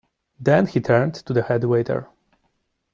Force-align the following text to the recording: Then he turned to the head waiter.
Then 0.39 0.65
he 0.65 0.79
turned 0.81 1.13
to 1.13 1.31
the 1.31 1.43
head 1.43 1.63
waiter. 1.63 2.09